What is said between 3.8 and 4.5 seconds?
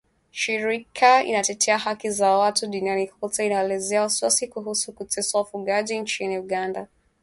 wasiwasi